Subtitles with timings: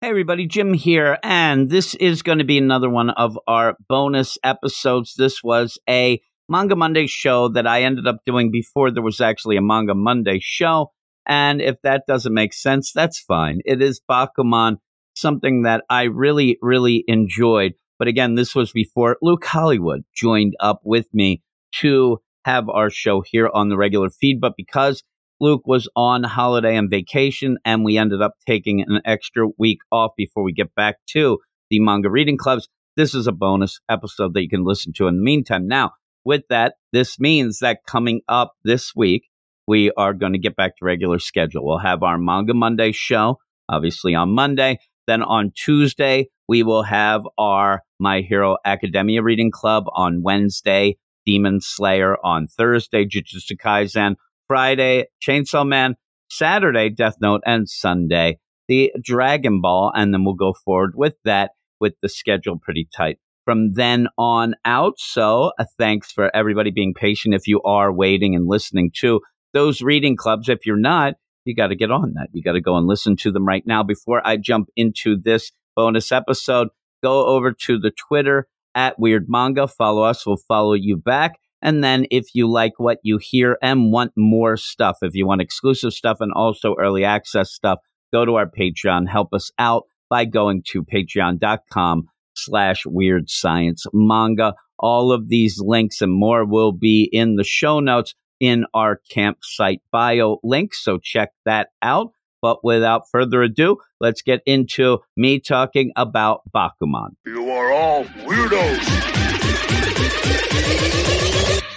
[0.00, 4.38] Hey, everybody, Jim here, and this is going to be another one of our bonus
[4.44, 5.14] episodes.
[5.18, 9.56] This was a Manga Monday show that I ended up doing before there was actually
[9.56, 10.92] a Manga Monday show.
[11.26, 13.58] And if that doesn't make sense, that's fine.
[13.64, 14.76] It is Bakuman,
[15.16, 17.72] something that I really, really enjoyed.
[17.98, 21.42] But again, this was before Luke Hollywood joined up with me
[21.80, 24.40] to have our show here on the regular feed.
[24.40, 25.02] But because
[25.40, 30.12] Luke was on holiday and vacation, and we ended up taking an extra week off
[30.16, 31.38] before we get back to
[31.70, 32.68] the manga reading clubs.
[32.96, 35.68] This is a bonus episode that you can listen to in the meantime.
[35.68, 35.92] Now,
[36.24, 39.28] with that, this means that coming up this week,
[39.68, 41.64] we are going to get back to regular schedule.
[41.64, 44.78] We'll have our Manga Monday show, obviously on Monday.
[45.06, 51.60] Then on Tuesday, we will have our My Hero Academia reading club on Wednesday, Demon
[51.60, 54.16] Slayer on Thursday, Jujutsu Kaisen
[54.48, 55.94] Friday, Chainsaw Man,
[56.30, 59.92] Saturday, Death Note, and Sunday, the Dragon Ball.
[59.94, 64.54] And then we'll go forward with that with the schedule pretty tight from then on
[64.64, 64.94] out.
[64.98, 69.20] So, uh, thanks for everybody being patient if you are waiting and listening to
[69.54, 70.48] those reading clubs.
[70.48, 72.28] If you're not, you got to get on that.
[72.32, 73.82] You got to go and listen to them right now.
[73.82, 76.68] Before I jump into this bonus episode,
[77.02, 79.66] go over to the Twitter at Weird Manga.
[79.66, 81.36] Follow us, we'll follow you back.
[81.60, 85.40] And then if you like what you hear and want more stuff, if you want
[85.40, 87.80] exclusive stuff and also early access stuff,
[88.12, 89.08] go to our Patreon.
[89.08, 94.54] Help us out by going to patreon.com slash weird science manga.
[94.78, 99.82] All of these links and more will be in the show notes in our campsite
[99.90, 100.74] bio link.
[100.74, 102.12] So check that out.
[102.40, 107.16] But without further ado, let's get into me talking about Bakuman.
[107.26, 109.57] You are all weirdos.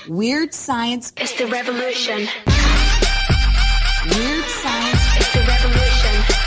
[0.07, 2.27] Weird science is the revolution.
[4.05, 6.41] Weird science is the revolution.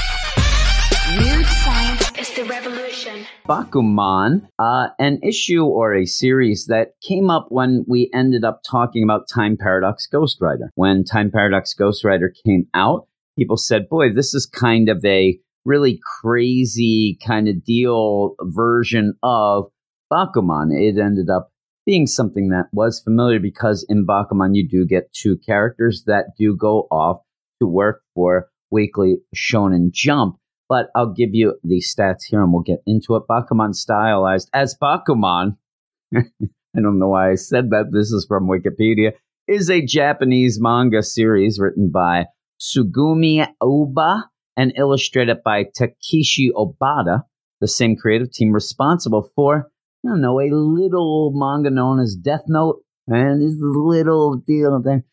[1.19, 3.27] Weird science is the revolution.
[3.49, 9.03] Bakuman, uh, an issue or a series that came up when we ended up talking
[9.03, 10.69] about Time Paradox Ghostwriter.
[10.75, 13.07] When Time Paradox Ghostwriter came out,
[13.39, 19.67] people said, boy, this is kind of a really crazy kind of deal version of
[20.15, 20.71] Bakuman.
[20.71, 21.51] It ended up
[21.85, 26.57] being something that was familiar because in Bakuman you do get two characters that do
[26.57, 27.23] go off
[27.61, 30.37] to work for Weekly Shonen Jump.
[30.69, 33.25] But I'll give you the stats here and we'll get into it.
[33.29, 35.57] Bakuman stylized as Bakuman.
[36.17, 37.91] I don't know why I said that.
[37.93, 39.13] This is from Wikipedia.
[39.47, 42.27] Is a Japanese manga series written by
[42.59, 44.23] Tsugumi Ohba
[44.57, 47.25] and illustrated by Takeshi Obata,
[47.61, 49.71] the same creative team responsible for
[50.05, 55.05] I don't know, a little manga known as Death Note, and this little deal there.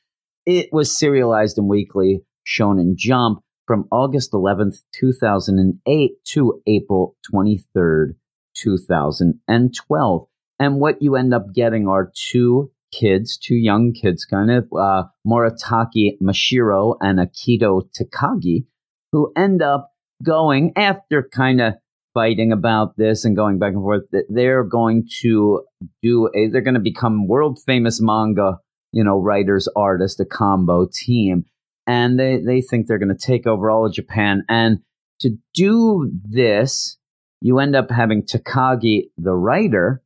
[0.45, 8.15] It was serialized in weekly Shonen Jump from August 11th, 2008 to April 23rd,
[8.55, 10.27] 2012.
[10.59, 15.03] And what you end up getting are two kids, two young kids, kind of, uh,
[15.25, 18.65] Moritaka Mashiro and Akito Takagi,
[19.13, 19.91] who end up
[20.21, 21.75] going after kind of
[22.13, 25.63] fighting about this and going back and forth that they're going to
[26.01, 28.57] do a they're going to become world famous manga
[28.91, 31.45] you know writers artists a combo team.
[31.87, 34.43] And they they think they're going to take over all of japan.
[34.49, 34.79] And
[35.21, 36.97] to do this
[37.41, 40.01] you end up having takagi the writer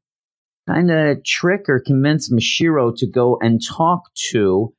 [0.68, 4.74] kind of trick or convince mashiro to go and talk to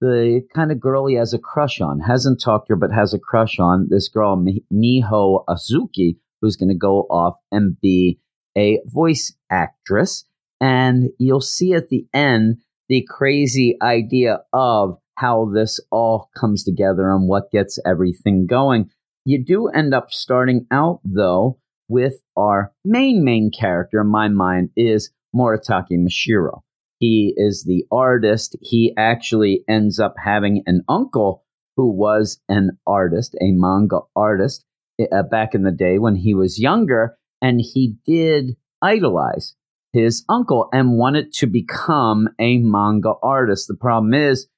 [0.00, 2.00] the kind of girl he has a crush on.
[2.00, 6.68] Hasn't talked to her but has a crush on this girl miho azuki who's going
[6.68, 8.18] to go off and be
[8.58, 10.26] a voice actress.
[10.60, 12.58] And you'll see at the end
[12.88, 18.90] the crazy idea of how this all comes together and what gets everything going.
[19.24, 21.58] You do end up starting out, though,
[21.88, 26.60] with our main, main character in my mind is Moritaka Mashiro.
[26.98, 28.56] He is the artist.
[28.60, 31.44] He actually ends up having an uncle
[31.76, 34.64] who was an artist, a manga artist
[35.10, 39.54] uh, back in the day when he was younger, and he did idolize
[39.92, 43.68] his uncle and wanted to become a manga artist.
[43.68, 44.48] The problem is,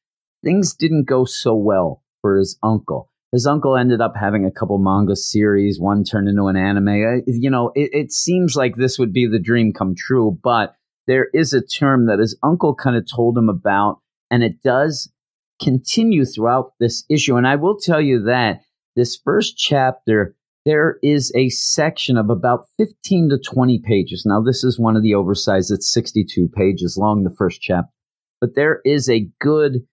[0.45, 3.11] things didn't go so well for his uncle.
[3.33, 5.81] His uncle ended up having a couple manga series.
[5.81, 6.89] One turned into an anime.
[6.89, 10.77] Uh, you know, it, it seems like this would be the dream come true, but
[11.09, 13.99] there is a term that his uncle kind of told him about,
[14.31, 15.11] and it does
[15.61, 17.37] continue throughout this issue.
[17.37, 18.61] And I will tell you that
[18.97, 24.25] this first chapter, there is a section of about 15 to 20 pages.
[24.27, 27.91] Now, this is one of the oversized, it's 62 pages long, the first chapter.
[28.41, 29.87] But there is a good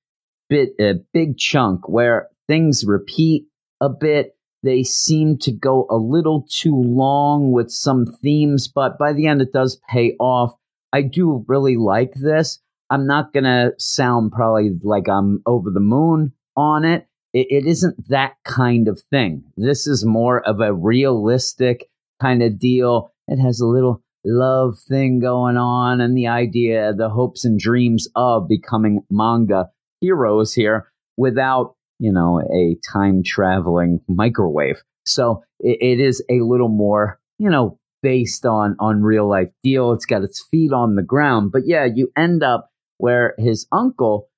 [0.49, 3.47] bit, a big chunk where things repeat
[3.81, 4.35] a bit.
[4.63, 9.41] they seem to go a little too long with some themes, but by the end,
[9.41, 10.53] it does pay off.
[10.93, 12.59] I do really like this.
[12.91, 17.07] I'm not going to sound probably like I'm over the moon on it.
[17.33, 17.47] It.
[17.49, 19.43] It isn't that kind of thing.
[19.57, 21.87] This is more of a realistic
[22.21, 23.11] kind of deal.
[23.27, 28.07] It has a little love thing going on and the idea, the hopes and dreams
[28.15, 29.69] of becoming manga
[29.99, 34.81] heroes here without, you know, a time traveling microwave.
[35.05, 39.91] So it, it is a little more, you know, based on on real life deal.
[39.91, 41.51] It's got its feet on the ground.
[41.51, 44.29] But yeah, you end up where his uncle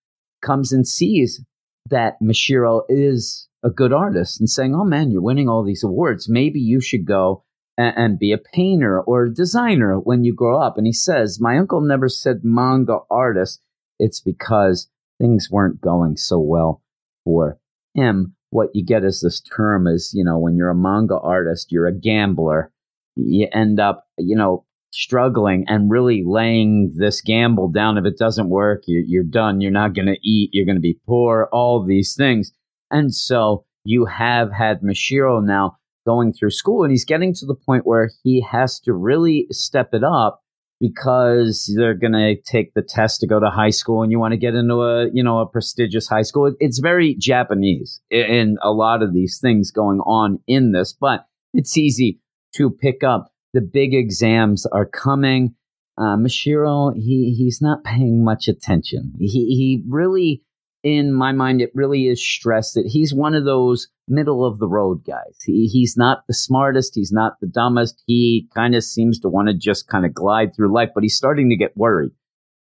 [0.42, 1.42] comes and sees
[1.90, 6.30] that Mashiro is a good artist and saying, "Oh man, you're winning all these awards.
[6.30, 7.44] Maybe you should go
[7.78, 11.40] and, and be a painter or a designer when you grow up." And he says,
[11.40, 13.62] "My uncle never said manga artist.
[14.00, 14.90] It's because
[15.20, 16.82] things weren't going so well
[17.24, 17.58] for
[17.94, 18.36] him.
[18.50, 21.88] What you get is this term is, you know, when you're a manga artist, you're
[21.88, 22.72] a gambler.
[23.16, 27.98] You end up, you know, struggling and really laying this gamble down.
[27.98, 29.60] If it doesn't work, you're, you're done.
[29.60, 30.52] You're not going to eat.
[30.54, 32.52] You're going to be poor, all these things.
[32.92, 37.56] And so you have had Mashiro now going through school and he's getting to the
[37.56, 40.42] point where he has to really step it up
[40.80, 44.34] because they're going to take the test to go to high school and you want
[44.34, 48.72] to get into a you know a prestigious high school it's very japanese in a
[48.72, 52.20] lot of these things going on in this but it's easy
[52.54, 55.56] to pick up the big exams are coming
[55.98, 59.14] uh, Mashiro, he he's not paying much attention.
[59.20, 60.44] He he really
[60.84, 64.68] in my mind, it really is stressed that he's one of those middle of the
[64.68, 65.38] road guys.
[65.46, 66.94] He, he's not the smartest.
[66.94, 68.04] He's not the dumbest.
[68.06, 71.16] He kind of seems to want to just kind of glide through life, but he's
[71.16, 72.12] starting to get worried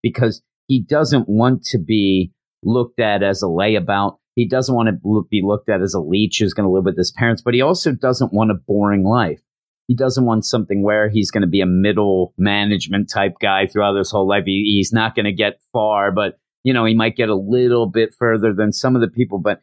[0.04, 4.18] because he doesn't want to be looked at as a layabout.
[4.36, 6.98] He doesn't want to be looked at as a leech who's going to live with
[6.98, 9.42] his parents, but he also doesn't want a boring life.
[9.90, 13.98] He doesn't want something where he's going to be a middle management type guy throughout
[13.98, 14.44] his whole life.
[14.46, 17.88] He, he's not going to get far, but you know, he might get a little
[17.88, 19.62] bit further than some of the people, but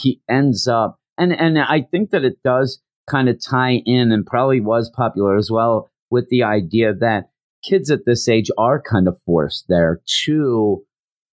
[0.00, 2.80] he ends up, and, and I think that it does
[3.10, 7.30] kind of tie in and probably was popular as well with the idea that
[7.64, 10.84] kids at this age are kind of forced there to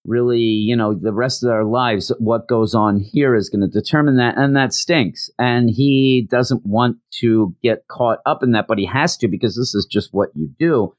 [0.05, 3.67] really, you know, the rest of their lives, what goes on here is going to
[3.67, 4.37] determine that.
[4.37, 5.29] And that stinks.
[5.37, 9.55] And he doesn't want to get caught up in that, but he has to because
[9.55, 10.95] this is just what you do.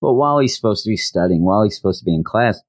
[0.00, 2.60] But while he's supposed to be studying, while he's supposed to be in class,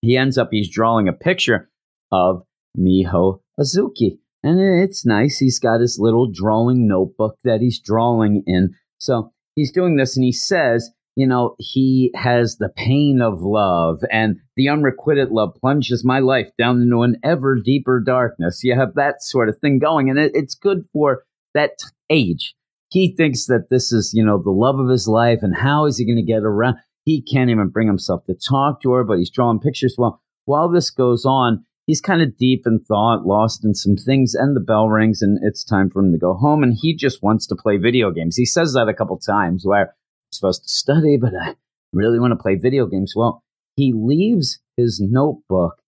[0.00, 1.70] he ends up he's drawing a picture
[2.10, 2.42] of
[2.78, 4.18] Miho Azuki.
[4.42, 5.38] And it's nice.
[5.38, 8.74] He's got his little drawing notebook that he's drawing in.
[8.98, 10.90] So he's doing this and he says,
[11.20, 16.48] you know, he has the pain of love and the unrequited love plunges my life
[16.56, 18.64] down into an ever deeper darkness.
[18.64, 21.72] You have that sort of thing going and it, it's good for that
[22.08, 22.54] age.
[22.88, 25.98] He thinks that this is, you know, the love of his life and how is
[25.98, 26.76] he going to get around?
[27.04, 29.96] He can't even bring himself to talk to her, but he's drawing pictures.
[29.98, 34.34] Well, while this goes on, he's kind of deep in thought, lost in some things,
[34.34, 36.62] and the bell rings, and it's time for him to go home.
[36.62, 38.36] And he just wants to play video games.
[38.36, 39.94] He says that a couple times where
[40.32, 41.56] supposed to study, but I
[41.92, 43.14] really want to play video games.
[43.16, 43.42] Well,
[43.76, 45.82] he leaves his notebook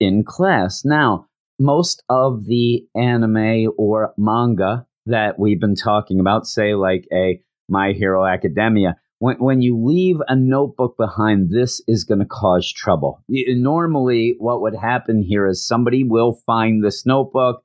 [0.00, 0.84] in class.
[0.84, 1.26] Now,
[1.58, 7.92] most of the anime or manga that we've been talking about, say like a My
[7.92, 13.22] Hero Academia, when, when you leave a notebook behind, this is going to cause trouble.
[13.28, 17.62] Normally, what would happen here is somebody will find this notebook,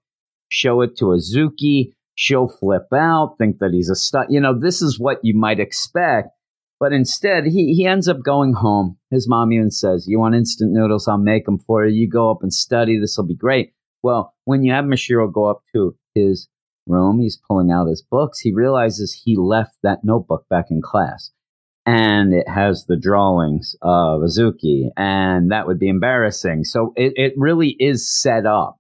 [0.49, 4.25] show it to Azuki, she'll flip out, think that he's a stud.
[4.29, 6.29] You know, this is what you might expect.
[6.77, 8.97] But instead, he, he ends up going home.
[9.09, 11.07] His mom even says, You want instant noodles?
[11.07, 12.01] I'll make them for you.
[12.01, 12.99] You go up and study.
[12.99, 13.73] This will be great.
[14.03, 16.49] Well, when you have Mashiro go up to his
[16.85, 18.39] room, he's pulling out his books.
[18.39, 21.31] He realizes he left that notebook back in class
[21.85, 26.63] and it has the drawings of Azuki, and that would be embarrassing.
[26.63, 28.77] So it, it really is set up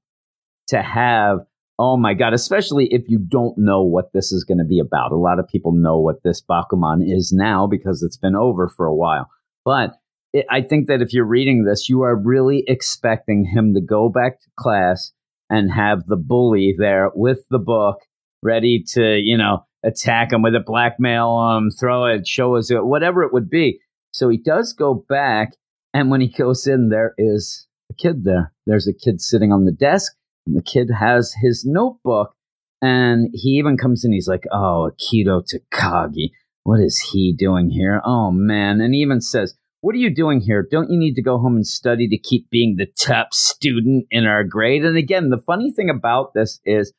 [0.67, 1.39] to have,
[1.79, 5.13] oh my God, especially if you don't know what this is going to be about.
[5.13, 8.85] A lot of people know what this Bakuman is now because it's been over for
[8.85, 9.29] a while.
[9.63, 9.93] But
[10.33, 14.09] it, I think that if you're reading this, you are really expecting him to go
[14.09, 15.13] back to class
[15.49, 18.01] and have the bully there with the book
[18.43, 23.23] ready to, you know, attack him with a blackmail him, throw it, show us whatever
[23.23, 23.79] it would be.
[24.11, 25.55] So he does go back,
[25.93, 28.53] and when he goes in, there is a kid there.
[28.65, 30.13] There's a kid sitting on the desk,
[30.45, 32.33] the kid has his notebook,
[32.81, 34.13] and he even comes in.
[34.13, 36.31] He's like, "Oh, Akito Takagi,
[36.63, 38.01] what is he doing here?
[38.05, 40.65] Oh man!" And he even says, "What are you doing here?
[40.69, 44.25] Don't you need to go home and study to keep being the top student in
[44.25, 46.93] our grade?" And again, the funny thing about this is,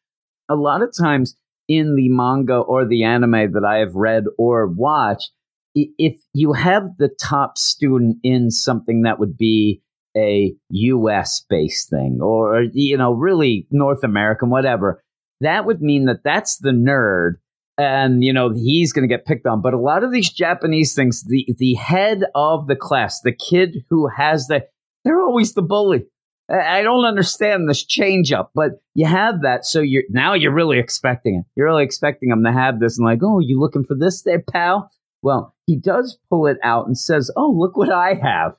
[0.49, 1.37] a lot of times
[1.69, 5.31] in the manga or the anime that I have read or watched,
[5.75, 9.81] if you have the top student in something that would be
[10.17, 15.03] a US based thing or, you know, really North American, whatever,
[15.41, 17.35] that would mean that that's the nerd
[17.79, 19.63] and you know he's going to get picked on.
[19.63, 23.85] But a lot of these japanese things the the head of the class the kid
[23.89, 24.67] who has the
[25.05, 26.07] they're always the bully.
[26.51, 30.79] I don't understand this change up but you have that so you're now you're really
[30.79, 31.45] expecting it.
[31.57, 34.43] You're really expecting them to have this and like oh you looking for this there
[34.43, 34.91] pal?
[35.23, 38.57] Well he does pull it out and says oh look what i have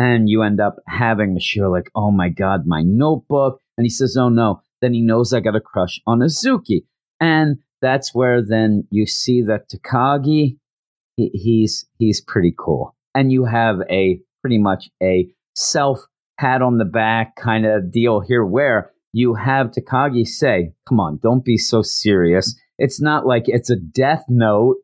[0.00, 3.60] and you end up having Mashiro like, oh my god, my notebook.
[3.76, 4.62] And he says, oh no.
[4.80, 6.84] Then he knows I got a crush on Azuki.
[7.20, 10.56] And that's where then you see that Takagi,
[11.16, 12.96] he, he's he's pretty cool.
[13.14, 16.06] And you have a pretty much a self
[16.38, 21.18] pat on the back kind of deal here where you have Takagi say, come on,
[21.22, 22.58] don't be so serious.
[22.78, 24.76] It's not like it's a death note,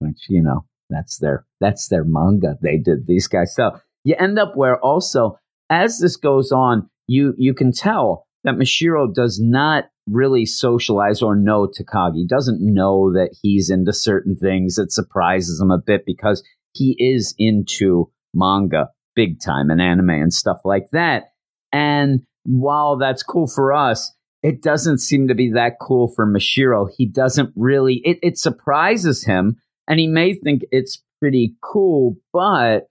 [0.00, 3.54] which, you know, that's their that's their manga they did these guys.
[3.54, 5.38] So you end up where also
[5.70, 11.34] as this goes on, you you can tell that Mashiro does not really socialize or
[11.34, 12.28] know Takagi.
[12.28, 14.78] Doesn't know that he's into certain things.
[14.78, 16.42] It surprises him a bit because
[16.74, 21.24] he is into manga big time and anime and stuff like that.
[21.72, 26.88] And while that's cool for us, it doesn't seem to be that cool for Mashiro.
[26.94, 29.56] He doesn't really, it, it surprises him
[29.88, 32.88] and he may think it's pretty cool, but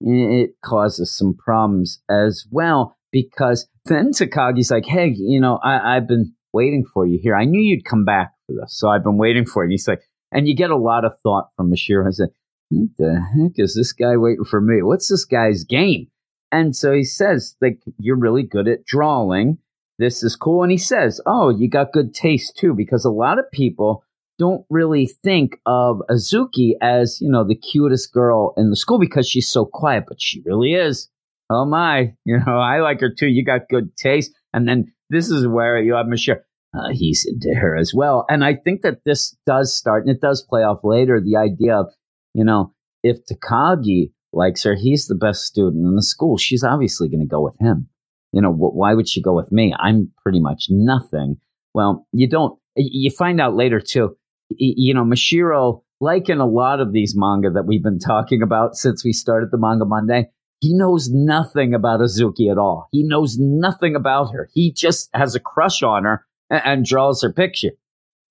[0.00, 6.08] it causes some problems as well because then Takagi's like, hey, you know, I, I've
[6.08, 7.34] been waiting for you here.
[7.34, 9.66] I knew you'd come back for this, so I've been waiting for you.
[9.66, 12.06] And he's like, and you get a lot of thought from Mashiro.
[12.06, 12.28] I said,
[12.70, 14.82] what the heck is this guy waiting for me?
[14.82, 16.08] What's this guy's game?
[16.52, 19.58] And so he says, like, you're really good at drawing.
[19.98, 20.62] This is cool.
[20.62, 24.04] And he says, oh, you got good taste too, because a lot of people
[24.38, 29.28] don't really think of Azuki as, you know, the cutest girl in the school because
[29.28, 31.08] she's so quiet, but she really is.
[31.48, 33.28] Oh my, you know, I like her too.
[33.28, 34.32] You got good taste.
[34.52, 36.40] And then this is where you have Mashiro.
[36.74, 38.26] Uh, he's into her as well.
[38.28, 41.74] And I think that this does start, and it does play off later, the idea
[41.74, 41.86] of,
[42.34, 46.36] you know, if Takagi likes her, he's the best student in the school.
[46.36, 47.88] She's obviously going to go with him.
[48.32, 49.74] You know, wh- why would she go with me?
[49.78, 51.36] I'm pretty much nothing.
[51.72, 54.16] Well, you don't, you find out later too,
[54.50, 58.76] you know, Mashiro, like in a lot of these manga that we've been talking about
[58.76, 62.88] since we started the Manga Monday, he knows nothing about Azuki at all.
[62.92, 64.48] He knows nothing about her.
[64.52, 67.72] He just has a crush on her and, and draws her picture.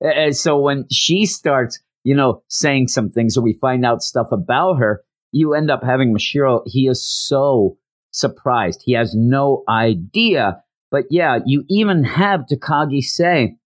[0.01, 4.27] And so when she starts, you know, saying some things or we find out stuff
[4.31, 6.61] about her, you end up having Mashiro.
[6.65, 7.77] He is so
[8.11, 8.81] surprised.
[8.85, 10.63] He has no idea.
[10.91, 13.57] But yeah, you even have Takagi say,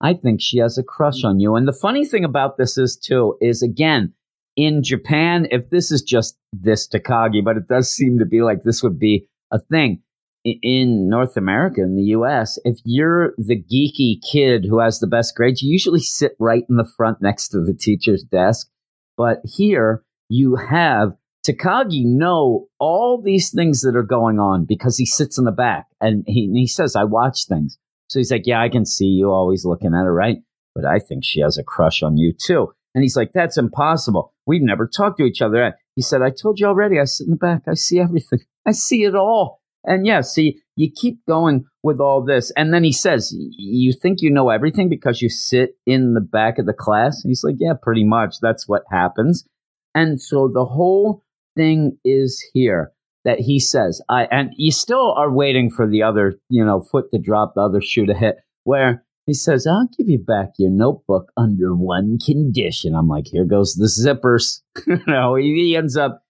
[0.00, 1.56] I think she has a crush on you.
[1.56, 4.14] And the funny thing about this is too, is again,
[4.56, 8.62] in Japan, if this is just this Takagi, but it does seem to be like
[8.62, 10.02] this would be a thing
[10.44, 15.34] in North America, in the US, if you're the geeky kid who has the best
[15.34, 18.68] grades, you usually sit right in the front next to the teacher's desk.
[19.16, 21.12] But here you have
[21.46, 25.86] Takagi know all these things that are going on because he sits in the back
[26.00, 27.78] and he, he says, I watch things.
[28.10, 30.38] So he's like, Yeah, I can see you always looking at her, right?
[30.74, 32.72] But I think she has a crush on you too.
[32.94, 34.34] And he's like, That's impossible.
[34.46, 35.74] We've never talked to each other.
[35.94, 36.98] He said, I told you already.
[36.98, 37.62] I sit in the back.
[37.68, 38.40] I see everything.
[38.66, 39.60] I see it all.
[39.84, 42.52] And yeah, see, you keep going with all this.
[42.56, 46.58] And then he says, You think you know everything because you sit in the back
[46.58, 47.22] of the class?
[47.22, 48.40] And he's like, Yeah, pretty much.
[48.42, 49.46] That's what happens.
[49.94, 51.22] And so the whole
[51.56, 52.92] thing is here
[53.24, 57.10] that he says, I, and you still are waiting for the other, you know, foot
[57.12, 60.70] to drop, the other shoe to hit, where he says, I'll give you back your
[60.70, 62.94] notebook under one condition.
[62.94, 64.62] I'm like, here goes the zippers.
[64.86, 66.22] you know, he, ends up,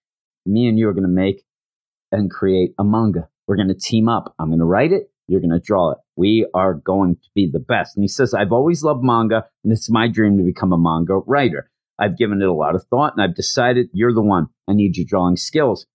[0.45, 1.43] me and you are going to make
[2.11, 3.29] and create a manga.
[3.47, 4.35] We're going to team up.
[4.37, 5.09] I'm going to write it.
[5.27, 5.97] You're going to draw it.
[6.17, 7.95] We are going to be the best.
[7.95, 11.19] And he says, I've always loved manga, and it's my dream to become a manga
[11.25, 11.71] writer.
[11.97, 14.47] I've given it a lot of thought, and I've decided you're the one.
[14.67, 15.85] I need your drawing skills.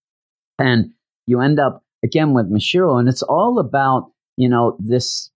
[0.59, 0.91] And
[1.27, 5.31] you end up again with Mashiro, and it's all about, you know, this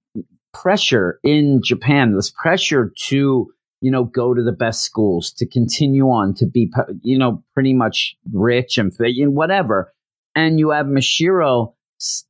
[0.52, 6.06] pressure in Japan, this pressure to, you know, go to the best schools, to continue
[6.06, 6.70] on, to be,
[7.02, 8.92] you know, pretty much rich and
[9.34, 9.92] whatever.
[10.34, 11.74] And you have Mashiro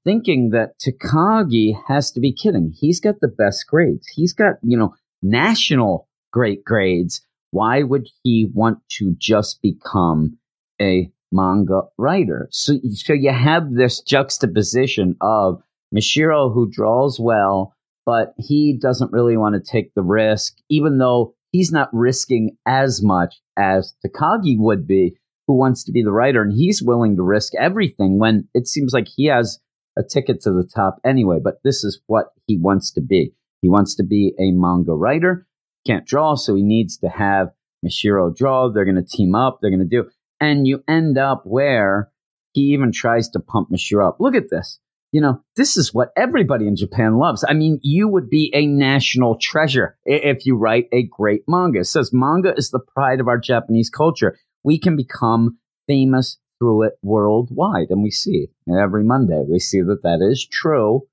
[0.04, 2.72] thinking that Takagi has to be kidding.
[2.76, 4.06] He's got the best grades.
[4.14, 7.20] He's got, you know, national great grades.
[7.52, 10.38] Why would he want to just become
[10.80, 12.48] a manga writer?
[12.50, 15.62] So, so you have this juxtaposition of
[15.94, 17.74] Mashiro who draws well,
[18.06, 23.02] but he doesn't really want to take the risk, even though he's not risking as
[23.02, 27.22] much as Takagi would be, who wants to be the writer, and he's willing to
[27.22, 29.58] risk everything when it seems like he has
[29.98, 31.38] a ticket to the top anyway.
[31.42, 33.34] But this is what he wants to be.
[33.60, 35.46] He wants to be a manga writer.
[35.86, 37.48] Can't draw, so he needs to have
[37.84, 38.68] Mashiro draw.
[38.68, 39.58] They're going to team up.
[39.60, 40.08] They're going to do,
[40.40, 42.10] and you end up where
[42.52, 44.16] he even tries to pump Mashiro up.
[44.20, 44.78] Look at this.
[45.12, 47.44] You know, this is what everybody in Japan loves.
[47.48, 51.80] I mean, you would be a national treasure if you write a great manga.
[51.80, 54.38] It says manga is the pride of our Japanese culture.
[54.62, 57.88] We can become famous through it worldwide.
[57.90, 58.72] And we see it.
[58.72, 61.08] every Monday, we see that that is true.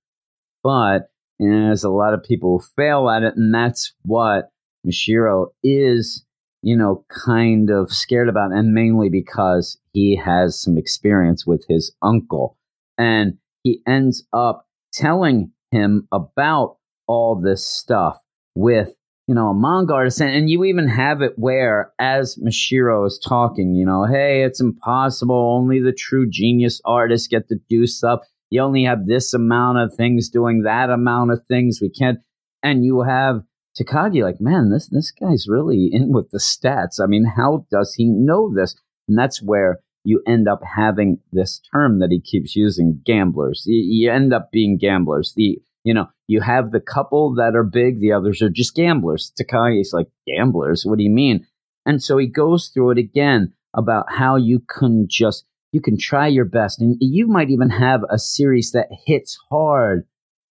[0.63, 3.36] But you know, there's a lot of people who fail at it.
[3.36, 4.50] And that's what
[4.86, 6.24] Mashiro is,
[6.67, 8.51] you know, kind of scared about.
[8.51, 12.57] And mainly because he has some experience with his uncle.
[12.97, 16.75] And he ends up telling him about
[17.07, 18.17] all this stuff
[18.53, 18.89] with
[19.27, 23.19] you know a manga artist and, and you even have it where as mashiro is
[23.25, 28.21] talking you know hey it's impossible only the true genius artists get to do stuff
[28.50, 32.19] you only have this amount of things doing that amount of things we can't
[32.63, 33.41] and you have
[33.79, 37.00] takagi like man this this guy's really in with the stats.
[37.01, 38.75] I mean how does he know this?
[39.07, 43.63] And that's where you end up having this term that he keeps using gamblers.
[43.65, 45.34] You, you, end up being gamblers.
[45.36, 49.31] The you know you have the couple that are big the others are just gamblers.
[49.39, 50.86] Takagi's like gamblers?
[50.86, 51.46] What do you mean?
[51.86, 56.27] And so he goes through it again about how you can just you can try
[56.27, 56.81] your best.
[56.81, 60.05] And you might even have a series that hits hard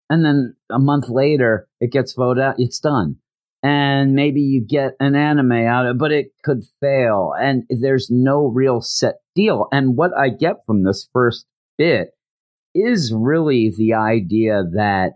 [0.08, 3.16] and then a month later it gets voted out it's done
[3.62, 7.32] and maybe you get an anime out of it, but it could fail.
[7.36, 9.66] And there's no real set deal.
[9.72, 11.46] And what I get from this first
[11.76, 12.10] bit
[12.76, 15.14] is really the idea that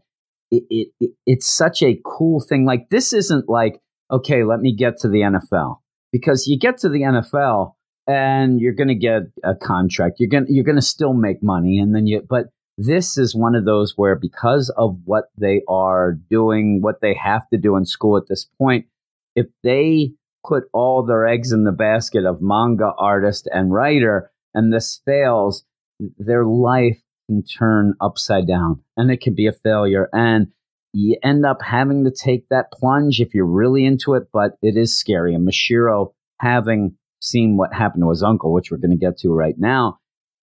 [0.51, 2.65] it, it, it, it's such a cool thing.
[2.65, 3.81] Like this isn't like,
[4.11, 5.77] okay, let me get to the NFL
[6.11, 7.75] because you get to the NFL
[8.09, 10.17] and you're going to get a contract.
[10.19, 12.47] You're going you're going to still make money and then you but
[12.79, 17.49] this is one of those where because of what they are doing, what they have
[17.51, 18.87] to do in school at this point,
[19.37, 20.13] if they
[20.47, 25.65] put all their eggs in the basket of manga artist and writer and this fails,
[26.19, 30.09] their life can turn upside down and it can be a failure.
[30.13, 30.49] And
[30.93, 34.77] you end up having to take that plunge if you're really into it, but it
[34.77, 35.35] is scary.
[35.35, 39.29] And Mashiro, having seen what happened to his uncle, which we're going to get to
[39.29, 40.00] right now,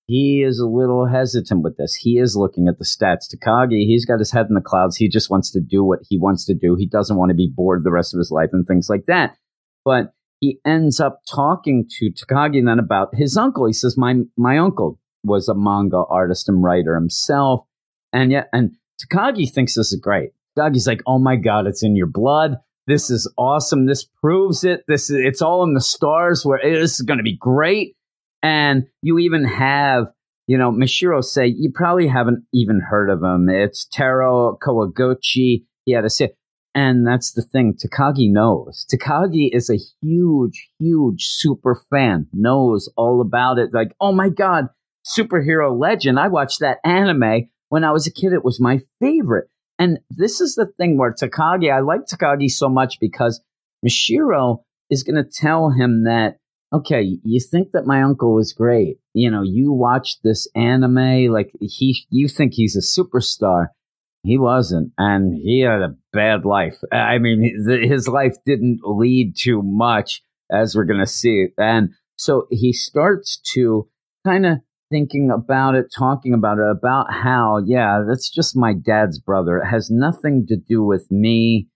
[0.08, 1.94] he is a little hesitant with this.
[1.94, 3.28] He is looking at the stats.
[3.30, 4.96] Takagi, he's got his head in the clouds.
[4.96, 6.76] He just wants to do what he wants to do.
[6.76, 9.36] He doesn't want to be bored the rest of his life and things like that.
[9.84, 13.68] But he ends up talking to Takagi then about his uncle.
[13.68, 17.66] He says, "My my uncle was a manga artist and writer himself,
[18.14, 20.30] and yet and Takagi thinks this is great.
[20.58, 23.86] Takagi's like, "Oh my god, it's in your blood." This is awesome.
[23.86, 24.86] This proves it.
[24.88, 26.46] This is, it's all in the stars.
[26.46, 27.97] Where eh, this is going to be great
[28.42, 30.06] and you even have,
[30.48, 33.50] you know, Mashiro say, you probably haven't even heard of him.
[33.50, 35.66] It's Taro Kawaguchi.
[35.86, 36.34] He had a say.
[36.76, 37.74] And that's the thing.
[37.74, 38.86] Takagi knows.
[38.94, 43.74] Takagi is a huge, huge super fan, knows all about it.
[43.74, 44.68] Like, oh my God,
[45.04, 46.20] superhero legend.
[46.20, 48.32] I watched that anime when I was a kid.
[48.32, 49.48] It was my favorite.
[49.80, 53.42] And this is the thing where Takagi, I like Takagi so much because
[53.86, 56.38] Mashiro is going to tell him that
[56.74, 59.00] okay, you think that my uncle was great.
[59.14, 63.68] You know, you watched this anime, like he, you think he's a superstar.
[64.24, 66.78] He wasn't, and he had a bad life.
[66.92, 71.48] I mean, his life didn't lead to much, as we're going to see.
[71.58, 73.88] And so he starts to
[74.26, 74.58] kind of
[74.90, 79.60] thinking about it, talking about it, about how, yeah, that's just my dad's brother.
[79.60, 81.70] It has nothing to do with me.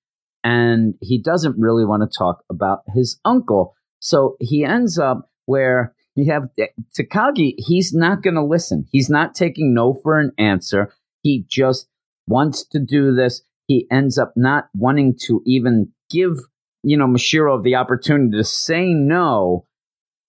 [0.43, 3.75] And he doesn't really want to talk about his uncle.
[4.01, 8.85] So he ends up where you have eh, Takagi, he's not going to listen.
[8.91, 10.93] He's not taking no for an answer.
[11.21, 11.87] He just
[12.27, 13.43] wants to do this.
[13.67, 16.37] He ends up not wanting to even give,
[16.83, 19.65] you know, Mashiro the opportunity to say no.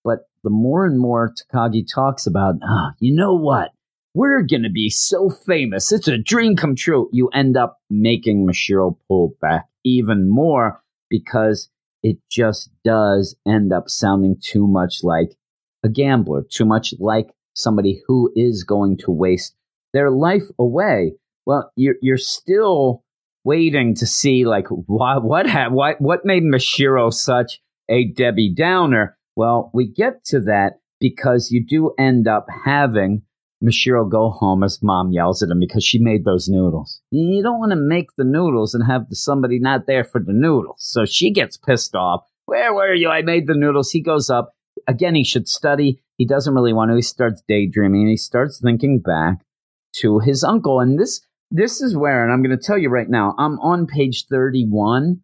[0.04, 3.70] But the more and more Takagi talks about, oh, you know what?
[4.14, 5.90] We're going to be so famous.
[5.90, 7.08] It's a dream come true.
[7.12, 11.70] You end up making Mashiro pull back even more because
[12.02, 15.36] it just does end up sounding too much like
[15.84, 19.54] a gambler, too much like somebody who is going to waste
[19.92, 21.14] their life away.
[21.46, 23.02] Well, you're you're still
[23.44, 29.16] waiting to see like what what ha- what what made Mashiro such a Debbie Downer.
[29.36, 33.22] Well, we get to that because you do end up having
[33.62, 37.00] Mashiro go home as mom yells at him because she made those noodles.
[37.10, 40.78] You don't want to make the noodles and have somebody not there for the noodles.
[40.78, 42.24] So she gets pissed off.
[42.46, 43.08] Where were you?
[43.08, 43.90] I made the noodles.
[43.90, 44.54] He goes up.
[44.88, 46.00] Again, he should study.
[46.18, 46.96] He doesn't really want to.
[46.96, 49.44] He starts daydreaming he starts thinking back
[49.96, 50.80] to his uncle.
[50.80, 51.20] And this
[51.50, 55.20] this is where, and I'm going to tell you right now, I'm on page 31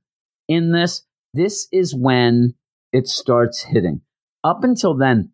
[0.46, 1.02] in this.
[1.32, 2.54] This is when
[2.92, 4.02] it starts hitting.
[4.44, 5.32] Up until then,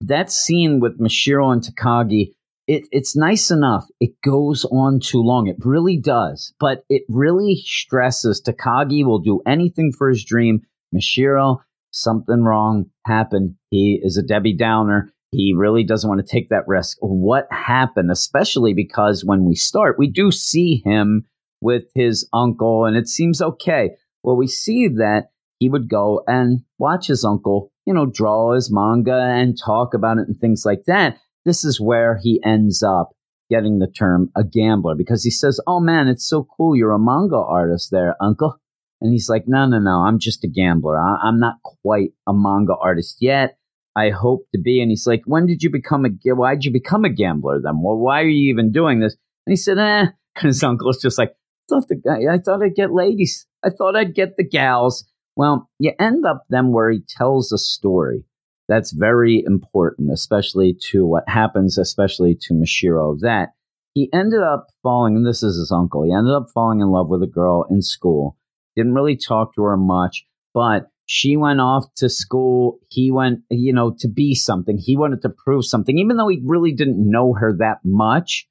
[0.00, 2.34] that scene with Mashiro and Takagi,
[2.66, 3.86] it, it's nice enough.
[4.00, 5.46] It goes on too long.
[5.46, 6.52] It really does.
[6.58, 10.62] But it really stresses Takagi will do anything for his dream.
[10.94, 11.58] Mashiro,
[11.90, 13.54] something wrong happened.
[13.70, 15.12] He is a Debbie Downer.
[15.32, 16.98] He really doesn't want to take that risk.
[17.00, 18.10] What happened?
[18.10, 21.26] Especially because when we start, we do see him
[21.60, 23.90] with his uncle, and it seems okay.
[24.22, 28.70] Well, we see that he would go and watch his uncle, you know, draw his
[28.72, 31.18] manga and talk about it and things like that.
[31.46, 33.12] This is where he ends up
[33.48, 36.76] getting the term a gambler because he says, Oh man, it's so cool.
[36.76, 38.56] You're a manga artist there, uncle.
[39.00, 40.98] And he's like, No, no, no, I'm just a gambler.
[40.98, 43.56] I- I'm not quite a manga artist yet.
[43.94, 44.82] I hope to be.
[44.82, 47.80] And he's like, When did you become a, why'd you become a gambler then?
[47.80, 49.16] Well, why are you even doing this?
[49.46, 50.06] And he said, Eh.
[50.38, 53.46] And his uncle's just like, I thought, the guy, I thought I'd get ladies.
[53.64, 55.06] I thought I'd get the gals.
[55.34, 58.24] Well, you end up then where he tells a story
[58.68, 63.50] that's very important, especially to what happens, especially to Mashiro, that
[63.94, 67.08] he ended up falling, and this is his uncle, he ended up falling in love
[67.08, 68.36] with a girl in school.
[68.74, 72.80] Didn't really talk to her much, but she went off to school.
[72.90, 74.76] He went, you know, to be something.
[74.76, 78.46] He wanted to prove something, even though he really didn't know her that much.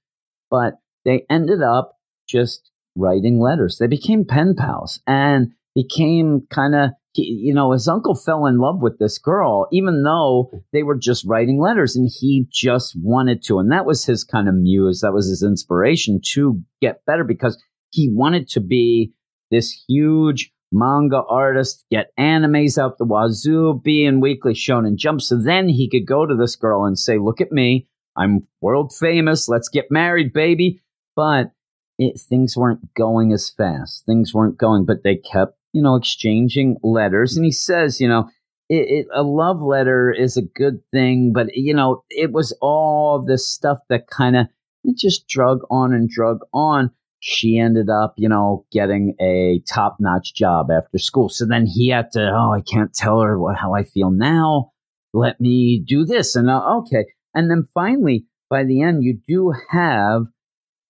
[0.50, 1.98] But they ended up
[2.28, 3.78] just writing letters.
[3.78, 8.82] They became pen pals and became kind of, you know, his uncle fell in love
[8.82, 13.60] with this girl, even though they were just writing letters and he just wanted to.
[13.60, 15.02] And that was his kind of muse.
[15.02, 17.62] That was his inspiration to get better because
[17.92, 19.14] he wanted to be
[19.52, 25.22] this huge manga artist, get animes out the wazoo, be in Weekly Shonen Jump.
[25.22, 27.88] So then he could go to this girl and say, Look at me.
[28.18, 29.50] I'm world famous.
[29.50, 30.82] Let's get married, baby.
[31.16, 31.52] But
[31.98, 34.06] it, things weren't going as fast.
[34.06, 37.36] Things weren't going, but they kept, you know, exchanging letters.
[37.36, 38.30] And he says, you know,
[38.70, 43.22] it, it, a love letter is a good thing, but you know, it was all
[43.22, 44.48] this stuff that kind of
[44.96, 46.92] just drug on and drug on.
[47.20, 51.28] She ended up, you know, getting a top notch job after school.
[51.28, 54.72] So then he had to, oh, I can't tell her what, how I feel now.
[55.14, 56.38] Let me do this.
[56.38, 57.06] And uh, okay.
[57.34, 60.28] And then finally, by the end, you do have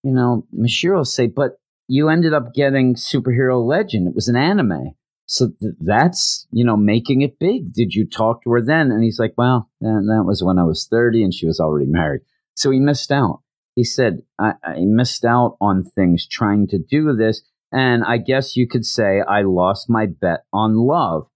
[0.06, 1.54] you know, Mashiro say, but
[1.88, 4.08] you ended up getting Superhero Legend.
[4.08, 4.96] It was an anime.
[5.28, 7.74] So th- that's, you know, making it big.
[7.74, 8.92] Did you talk to her then?
[8.92, 12.22] And he's like, well, that, was when I was 30 and she was already married.
[12.56, 13.42] So he missed out.
[13.76, 17.42] He said, I, I missed out on things trying to do this.
[17.72, 21.28] And I guess you could say I lost my bet on love.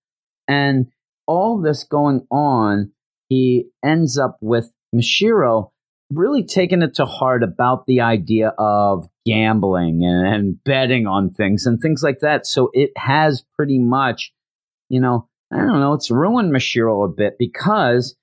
[0.47, 0.87] And
[1.27, 2.91] all this going on,
[3.27, 5.71] he ends up with Mashiro
[6.11, 11.65] really taken it to heart about the idea of gambling and, and, betting on things
[11.65, 12.47] and things like that.
[12.47, 14.33] So it has pretty much,
[14.89, 18.15] you know, I don't know, it's ruined Mashiro a bit because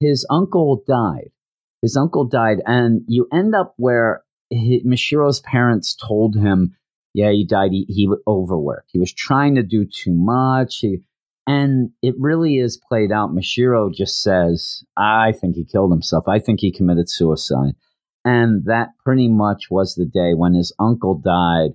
[0.00, 1.30] his uncle died.
[1.80, 6.76] His uncle died, and you end up where he, Mashiro's parents told him,
[7.14, 7.72] yeah, he died.
[7.72, 8.90] He, he overworked.
[8.92, 10.78] He was trying to do too much.
[10.78, 11.00] He,
[11.46, 13.30] and it really is played out.
[13.30, 16.28] Mashiro just says, I think he killed himself.
[16.28, 17.74] I think he committed suicide.
[18.24, 21.70] And that pretty much was the day when his uncle died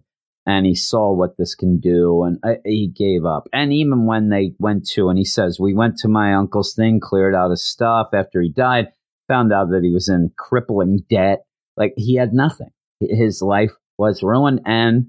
[0.46, 3.50] and he saw what this can do and uh, he gave up.
[3.52, 7.02] And even when they went to, and he says, We went to my uncle's thing,
[7.02, 8.88] cleared out his stuff after he died,
[9.28, 11.40] found out that he was in crippling debt.
[11.76, 12.70] Like he had nothing.
[13.02, 15.08] His life was ruined and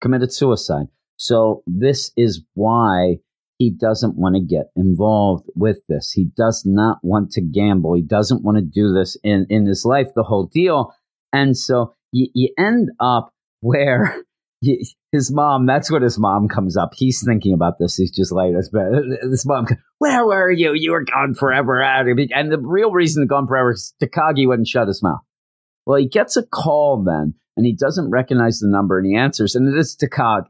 [0.00, 0.86] committed suicide.
[1.16, 3.18] So this is why
[3.58, 6.12] he doesn't want to get involved with this.
[6.12, 7.94] He does not want to gamble.
[7.94, 10.94] He doesn't want to do this in, in his life, the whole deal.
[11.32, 14.22] And so you, you end up where
[14.60, 16.90] you, his mom, that's what his mom comes up.
[16.94, 17.96] He's thinking about this.
[17.96, 18.70] He's just like, this,
[19.30, 19.66] this mom,
[19.98, 20.72] where were you?
[20.74, 21.82] You were gone forever.
[21.82, 25.20] And the real reason gone forever is Takagi wouldn't shut his mouth.
[25.84, 29.56] Well, he gets a call then and he doesn't recognize the number and he answers
[29.56, 30.46] and it is Takagi.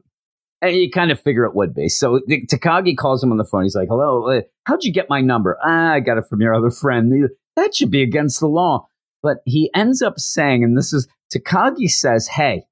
[0.61, 1.87] And you kind of figure it would be.
[1.87, 3.63] So Takagi calls him on the phone.
[3.63, 5.57] He's like, hello, uh, how'd you get my number?
[5.63, 7.29] Ah, I got it from your other friend.
[7.55, 8.87] That should be against the law.
[9.23, 12.63] But he ends up saying, and this is Takagi says, hey,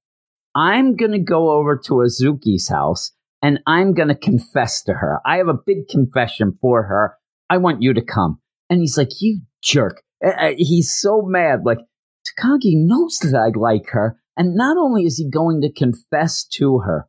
[0.56, 5.20] I'm going to go over to Azuki's house and I'm going to confess to her.
[5.26, 7.16] I have a big confession for her.
[7.50, 8.42] I want you to come.
[8.70, 10.02] And he's like, you jerk.
[10.58, 11.62] He's so mad.
[11.64, 11.78] Like,
[12.28, 14.20] Takagi knows that I like her.
[14.36, 17.08] And not only is he going to confess to her,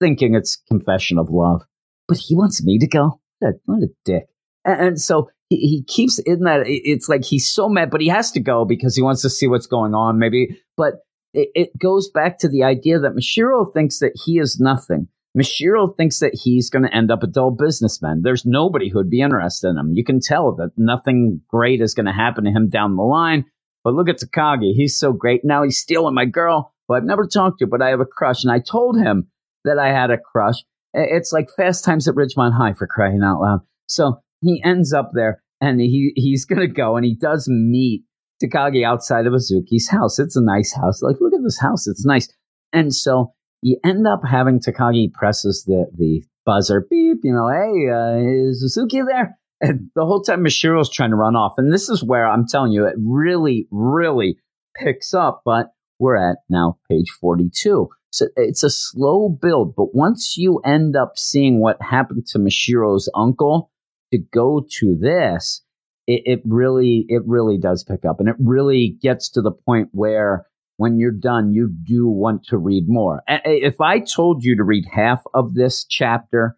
[0.00, 1.62] thinking it's confession of love,
[2.06, 3.20] but he wants me to go.
[3.40, 4.26] What a, what a dick.
[4.64, 6.62] And, and so he, he keeps in that.
[6.66, 9.48] It's like he's so mad, but he has to go because he wants to see
[9.48, 10.60] what's going on, maybe.
[10.76, 10.94] But
[11.34, 15.08] it, it goes back to the idea that Mashiro thinks that he is nothing.
[15.36, 18.22] Mashiro thinks that he's going to end up a dull businessman.
[18.22, 19.92] There's nobody who'd be interested in him.
[19.92, 23.44] You can tell that nothing great is going to happen to him down the line.
[23.84, 24.72] But look at Takagi.
[24.74, 25.44] He's so great.
[25.44, 28.42] Now he's stealing my girl, who I've never talked to, but I have a crush.
[28.42, 29.28] And I told him
[29.68, 30.56] that I had a crush.
[30.94, 33.60] It's like Fast Times at Ridgemont High for crying out loud.
[33.86, 38.04] So he ends up there and he, he's going to go and he does meet
[38.42, 40.18] Takagi outside of Azuki's house.
[40.18, 41.02] It's a nice house.
[41.02, 41.86] Like, look at this house.
[41.86, 42.28] It's nice.
[42.72, 47.90] And so you end up having Takagi presses the, the buzzer beep, you know, hey,
[47.90, 49.36] uh, is Azuki there?
[49.60, 51.54] And the whole time Mashiro's trying to run off.
[51.56, 54.38] And this is where I'm telling you, it really, really
[54.76, 55.42] picks up.
[55.44, 57.88] But we're at now page 42.
[58.10, 59.74] So it's a slow build.
[59.76, 63.70] But once you end up seeing what happened to Mashiro's uncle
[64.12, 65.62] to go to this,
[66.06, 68.20] it, it really, it really does pick up.
[68.20, 70.46] And it really gets to the point where
[70.78, 73.22] when you're done, you do want to read more.
[73.26, 76.56] If I told you to read half of this chapter,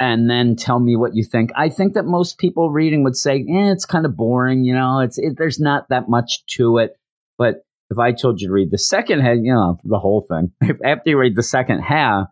[0.00, 1.50] and then tell me what you think.
[1.54, 4.64] I think that most people reading would say, eh, it's kind of boring.
[4.64, 6.96] You know, it's it, there's not that much to it.
[7.36, 10.52] But if I told you to read the second half, you know, the whole thing,
[10.60, 12.28] if after you read the second half,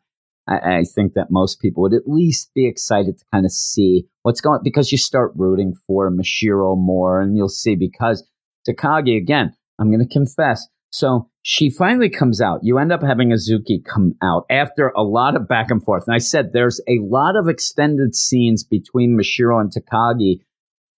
[0.49, 4.07] I, I think that most people would at least be excited to kind of see
[4.23, 8.27] what's going because you start rooting for Mashiro more, and you'll see because
[8.69, 9.55] Takagi again.
[9.81, 10.67] I'm going to confess.
[10.91, 12.61] So she finally comes out.
[12.63, 16.05] You end up having Azuki come out after a lot of back and forth.
[16.07, 20.41] And I said there's a lot of extended scenes between Mashiro and Takagi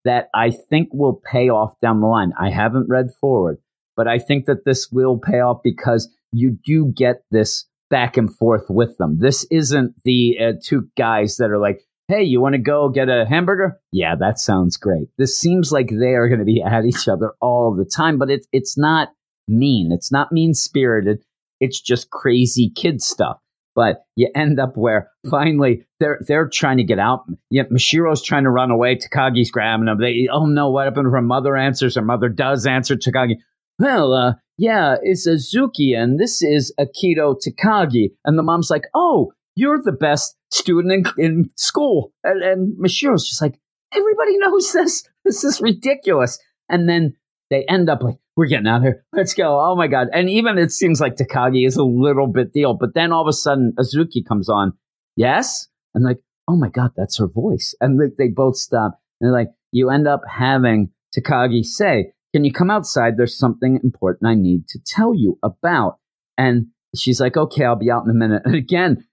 [0.04, 2.32] that I think will pay off down the line.
[2.38, 3.58] I haven't read forward,
[4.00, 8.34] but I think that this will pay off because you do get this back and
[8.34, 9.18] forth with them.
[9.20, 13.10] This isn't the uh, two guys that are like, hey, you want to go get
[13.10, 13.78] a hamburger?
[13.92, 15.08] Yeah, that sounds great.
[15.18, 18.30] This seems like they are going to be at each other all the time, but
[18.30, 19.10] it's it's not
[19.46, 19.92] mean.
[19.92, 21.22] It's not mean spirited.
[21.60, 23.36] It's just crazy kid stuff.
[23.74, 27.24] But you end up where finally they're they're trying to get out.
[27.50, 28.96] Yeah, Mashiro's trying to run away.
[28.96, 30.00] Takagi's grabbing him.
[30.00, 31.12] They oh no, what happened?
[31.12, 31.96] Her mother answers.
[31.96, 33.34] Her mother does answer Takagi.
[33.80, 38.10] Well, uh, yeah, it's Azuki, and this is Akito Takagi.
[38.26, 42.12] And the mom's like, oh, you're the best student in, in school.
[42.22, 43.58] And, and just like,
[43.90, 45.08] everybody knows this.
[45.24, 46.38] This is ridiculous.
[46.68, 47.14] And then
[47.48, 49.04] they end up like, we're getting out of here.
[49.14, 49.58] Let's go.
[49.58, 50.08] Oh my God.
[50.12, 52.74] And even it seems like Takagi is a little bit deal.
[52.74, 54.74] But then all of a sudden, Azuki comes on.
[55.16, 55.68] Yes.
[55.94, 57.74] And like, oh my God, that's her voice.
[57.80, 59.00] And they, they both stop.
[59.20, 63.16] And they're like, you end up having Takagi say, can you come outside?
[63.16, 65.98] There's something important I need to tell you about.
[66.38, 68.42] And she's like, okay, I'll be out in a minute.
[68.44, 69.04] And again,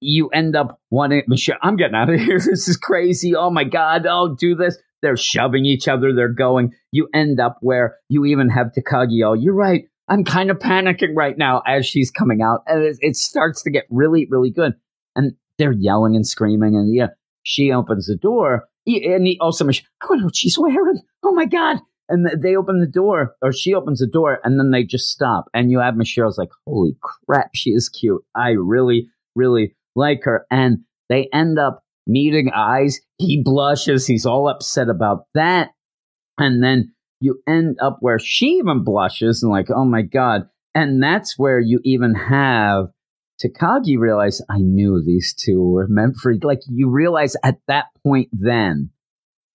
[0.00, 2.38] you end up wanting, Mashiro, I'm getting out of here.
[2.38, 3.34] This is crazy.
[3.34, 4.76] Oh my God, I'll do this.
[5.02, 6.12] They're shoving each other.
[6.14, 6.72] They're going.
[6.92, 9.26] You end up where you even have Takagi.
[9.26, 9.84] Oh, you're right.
[10.08, 12.62] I'm kind of panicking right now as she's coming out.
[12.66, 14.74] And it, it starts to get really, really good.
[15.16, 16.76] And they're yelling and screaming.
[16.76, 17.08] And yeah,
[17.42, 18.68] she opens the door.
[18.86, 19.84] and he also, Mashiro.
[20.08, 21.00] oh, no, she's wearing.
[21.24, 21.78] Oh my God.
[22.08, 25.46] And they open the door, or she opens the door, and then they just stop.
[25.54, 28.22] And you have Mashiro's like, holy crap, she is cute.
[28.34, 30.46] I really, really like her.
[30.50, 33.00] And they end up meeting eyes.
[33.18, 34.06] He blushes.
[34.06, 35.70] He's all upset about that.
[36.38, 40.42] And then you end up where she even blushes and like, oh my God.
[40.74, 42.86] And that's where you even have
[43.42, 48.28] Takagi realize I knew these two were meant for like you realize at that point
[48.32, 48.90] then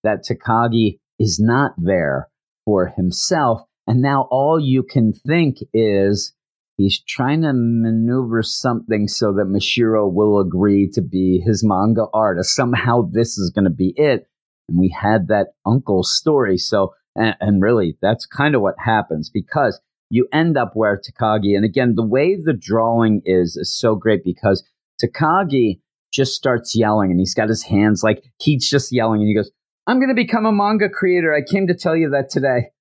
[0.04, 2.30] that Takagi is not there
[2.68, 3.62] for himself.
[3.88, 6.34] And now all you can think is
[6.78, 12.56] He's trying to maneuver something so that Mashiro will agree to be his manga artist.
[12.56, 14.28] Somehow this is going to be it.
[14.70, 16.58] And we had that uncle story.
[16.60, 21.56] So, and, and really, that's kind of what happens because you end up where Takagi,
[21.56, 24.64] and again, the way the drawing is, is so great because
[25.04, 25.80] Takagi
[26.14, 29.52] just starts yelling and he's got his hands like he's just yelling and he goes,
[29.88, 31.34] I'm going to become a manga creator.
[31.34, 32.72] I came to tell you that today.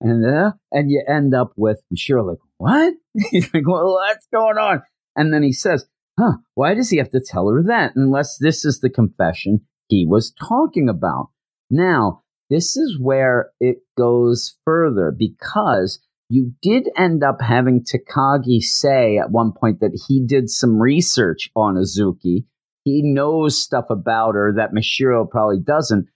[0.00, 2.94] And, uh, and you end up with Mashiro like, what?
[3.30, 4.82] He's like, well, what's going on?
[5.14, 5.86] And then he says,
[6.18, 10.04] huh, why does he have to tell her that unless this is the confession he
[10.04, 11.30] was talking about?
[11.70, 19.18] Now, this is where it goes further because you did end up having Takagi say
[19.18, 22.44] at one point that he did some research on Azuki.
[22.84, 26.06] He knows stuff about her that Mashiro probably doesn't.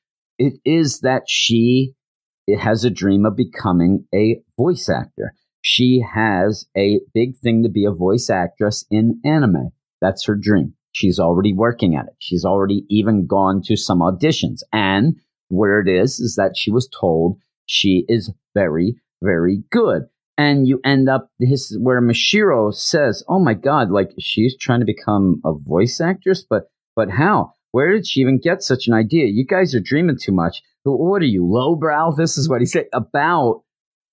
[0.40, 1.92] It is that she
[2.58, 5.34] has a dream of becoming a voice actor.
[5.60, 9.72] She has a big thing to be a voice actress in anime.
[10.00, 10.72] That's her dream.
[10.92, 12.14] She's already working at it.
[12.20, 14.62] She's already even gone to some auditions.
[14.72, 15.16] And
[15.48, 20.04] where it is, is that she was told she is very, very good.
[20.38, 24.86] And you end up this where Mashiro says, Oh my God, like she's trying to
[24.86, 27.52] become a voice actress, but but how?
[27.72, 29.26] Where did she even get such an idea?
[29.26, 30.62] You guys are dreaming too much.
[30.84, 32.12] What are you, lowbrow?
[32.16, 33.62] This is what he said about,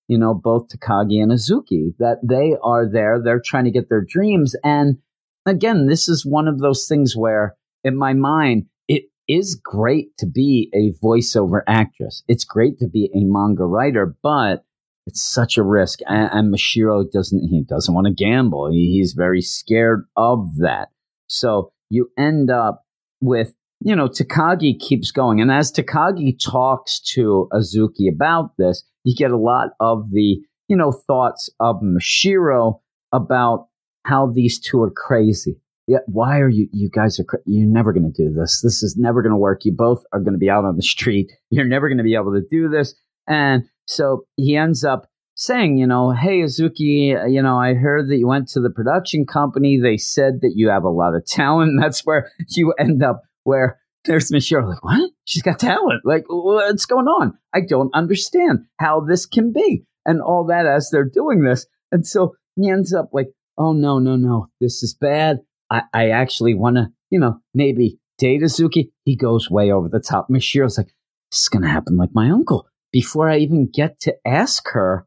[0.08, 3.22] you know, both Takagi and Azuki, that they are there.
[3.24, 4.56] They're trying to get their dreams.
[4.64, 4.98] And
[5.46, 10.28] again, this is one of those things where, in my mind, it is great to
[10.28, 12.24] be a voiceover actress.
[12.28, 14.64] It's great to be a manga writer, but
[15.06, 16.00] it's such a risk.
[16.06, 18.70] And, and Mashiro doesn't, he doesn't want to gamble.
[18.72, 20.90] He, he's very scared of that.
[21.28, 22.84] So you end up
[23.22, 25.40] with you know, Takagi keeps going.
[25.42, 30.76] And as Takagi talks to Azuki about this, you get a lot of the, you
[30.76, 32.80] know, thoughts of Mashiro
[33.12, 33.68] about
[34.06, 35.60] how these two are crazy.
[35.88, 38.62] Yeah, why are you, you guys are, cra- you're never going to do this.
[38.62, 39.64] This is never going to work.
[39.64, 41.32] You both are going to be out on the street.
[41.50, 42.94] You're never going to be able to do this.
[43.28, 48.10] And so he ends up saying, you know, hey, Azuki, uh, you know, I heard
[48.10, 49.80] that you went to the production company.
[49.80, 51.78] They said that you have a lot of talent.
[51.82, 55.12] That's where you end up where there's Michelle like, what?
[55.26, 56.02] She's got talent.
[56.04, 57.38] Like, what's going on?
[57.54, 59.84] I don't understand how this can be.
[60.06, 61.66] And all that as they're doing this.
[61.92, 65.40] And so he ends up like, oh, no, no, no, this is bad.
[65.70, 68.92] I, I actually want to, you know, maybe date Azuki.
[69.04, 70.30] He goes way over the top.
[70.30, 70.94] Mashiro's like,
[71.32, 72.68] this is going to happen like my uncle.
[72.92, 75.06] Before I even get to ask her,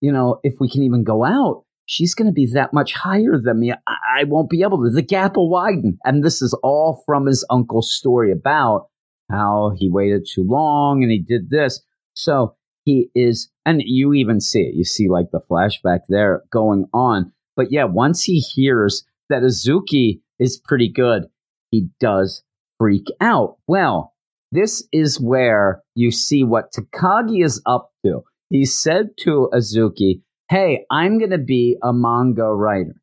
[0.00, 3.38] you know, if we can even go out, she's going to be that much higher
[3.42, 3.72] than me.
[3.72, 4.90] I, I, won't be able to.
[4.90, 5.98] The gap will widen.
[6.04, 8.88] And this is all from his uncle's story about
[9.30, 11.82] how he waited too long and he did this.
[12.14, 14.74] So he is, and you even see it.
[14.74, 17.32] You see like the flashback there going on.
[17.56, 21.24] But yeah, once he hears that Azuki is pretty good,
[21.70, 22.42] he does
[22.78, 23.58] freak out.
[23.66, 24.14] Well,
[24.52, 28.22] this is where you see what Takagi is up to.
[28.50, 33.00] He said to Azuki, hey, I'm going to be a manga writer.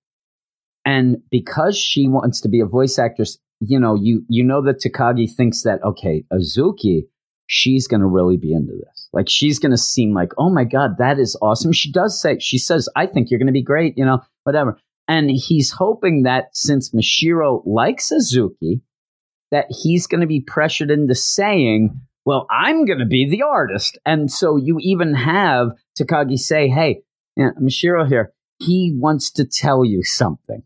[0.86, 4.82] And because she wants to be a voice actress, you know, you you know that
[4.82, 7.08] Takagi thinks that okay, Azuki,
[7.48, 9.10] she's going to really be into this.
[9.12, 12.38] Like she's going to seem like, "Oh my god, that is awesome." She does say
[12.40, 14.78] she says, "I think you're going to be great," you know, whatever.
[15.08, 18.82] And he's hoping that since Mashiro likes Azuki,
[19.52, 23.98] that he's going to be pressured into saying, "Well, I'm going to be the artist."
[24.06, 27.02] And so you even have Takagi say, "Hey,
[27.38, 30.64] yeah, Mashiro here, he wants to tell you something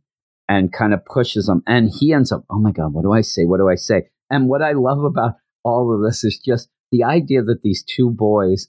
[0.48, 1.62] and kind of pushes him.
[1.68, 3.46] And he ends up, oh my God, what do I say?
[3.46, 4.04] What do I say?
[4.30, 8.10] And what I love about all of this is just the idea that these two
[8.10, 8.68] boys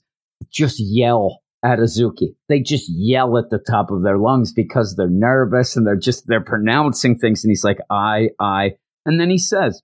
[0.51, 2.35] just yell at Azuki.
[2.49, 6.27] They just yell at the top of their lungs because they're nervous and they're just,
[6.27, 7.43] they're pronouncing things.
[7.43, 8.71] And he's like, I, I.
[9.05, 9.81] And then he says,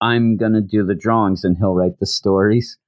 [0.00, 2.78] I'm going to do the drawings and he'll write the stories.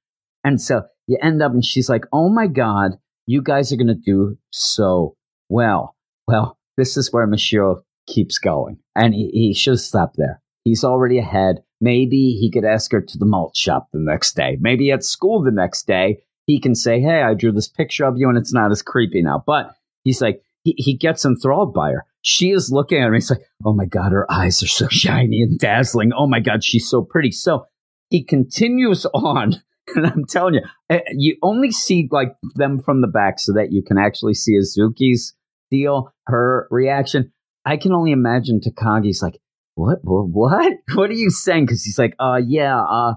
[0.43, 2.97] And so you end up, and she's like, oh my God,
[3.27, 5.15] you guys are going to do so
[5.49, 5.95] well.
[6.27, 8.79] Well, this is where Mashiro keeps going.
[8.95, 10.41] And he, he should stop there.
[10.63, 11.63] He's already ahead.
[11.79, 14.57] Maybe he could ask her to the malt shop the next day.
[14.59, 18.17] Maybe at school the next day, he can say, Hey, I drew this picture of
[18.17, 19.43] you and it's not as creepy now.
[19.45, 22.05] But he's like, he, he gets enthralled by her.
[22.21, 23.13] She is looking at him.
[23.13, 26.11] He's like, Oh my God, her eyes are so shiny and dazzling.
[26.15, 27.31] Oh my God, she's so pretty.
[27.31, 27.65] So
[28.09, 29.61] he continues on
[29.95, 33.71] and I'm telling you, eh, you only see like them from the back so that
[33.71, 35.33] you can actually see Azuki's
[35.69, 37.31] deal, her reaction.
[37.65, 39.39] I can only imagine Takagi's like,
[39.75, 41.65] what, what, what, what are you saying?
[41.65, 43.13] Because he's like, uh, yeah, uh,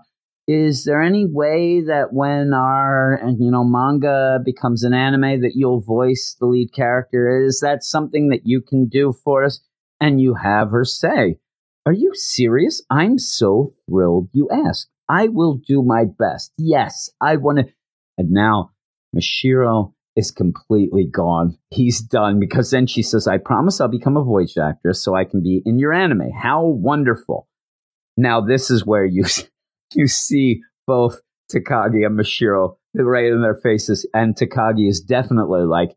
[0.47, 5.81] is there any way that when our you know manga becomes an anime that you'll
[5.81, 7.45] voice the lead character?
[7.45, 9.61] Is that something that you can do for us?
[10.01, 11.39] And you have her say,
[11.87, 12.83] "Are you serious?
[12.91, 16.53] I'm so thrilled you asked." I will do my best.
[16.57, 17.67] Yes, I want to.
[18.17, 18.71] And now
[19.15, 21.59] Mashiro is completely gone.
[21.71, 25.25] He's done because then she says, I promise I'll become a voice actress so I
[25.25, 26.31] can be in your anime.
[26.31, 27.49] How wonderful.
[28.17, 29.25] Now, this is where you,
[29.95, 31.21] you see both
[31.53, 34.09] Takagi and Mashiro right in their faces.
[34.15, 35.97] And Takagi is definitely like,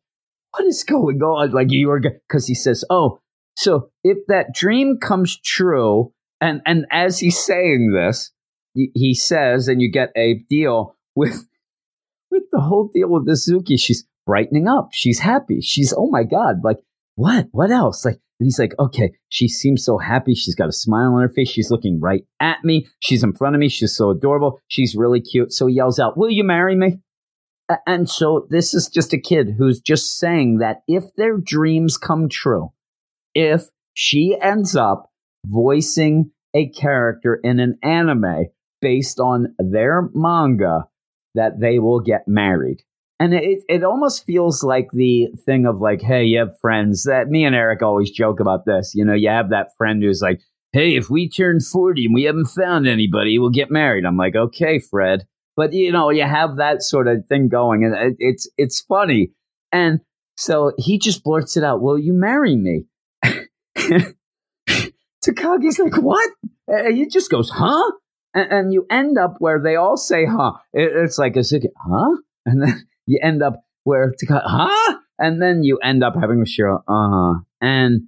[0.52, 1.52] what is going on?
[1.52, 3.20] Like you are, because he says, oh,
[3.56, 8.32] so if that dream comes true, and, and as he's saying this,
[8.74, 11.48] he says, and you get a deal with
[12.30, 13.80] with the whole deal with Azuki.
[13.80, 14.90] She's brightening up.
[14.92, 15.62] She's happy.
[15.62, 16.78] She's oh my god, like
[17.18, 17.48] what?
[17.52, 18.06] What else?
[18.06, 20.36] Like, and he's like, okay, she seems so happy.
[20.36, 21.50] She's got a smile on her face.
[21.50, 22.88] She's looking right at me.
[23.00, 23.70] She's in front of me.
[23.70, 24.60] She's so adorable.
[24.68, 25.52] She's really cute.
[25.52, 27.00] So he yells out, "Will you marry me?"
[27.88, 32.30] And so this is just a kid who's just saying that if their dreams come
[32.30, 32.72] true,
[33.34, 35.12] if she ends up
[35.44, 38.46] voicing a character in an anime
[38.80, 40.88] based on their manga,
[41.34, 42.84] that they will get married.
[43.20, 47.30] And it, it almost feels like the thing of like, hey, you have friends that
[47.30, 48.94] me and Eric always joke about this.
[48.94, 50.40] You know, you have that friend who's like,
[50.72, 54.06] hey, if we turn 40 and we haven't found anybody, we'll get married.
[54.06, 55.26] I'm like, okay, Fred.
[55.58, 59.32] But you know, you have that sort of thing going, and it, it's it's funny.
[59.72, 60.02] And
[60.38, 62.86] so he just blurts it out, "Will you marry me?"
[65.26, 66.30] Takagi's like, "What?"
[66.68, 67.92] And he just goes, "Huh?"
[68.36, 72.18] And, and you end up where they all say, "Huh?" It, it's like a "Huh?"
[72.46, 76.84] And then you end up where Takagi, "Huh?" And then you end up having Mashiro,
[76.88, 78.04] "Uh huh." And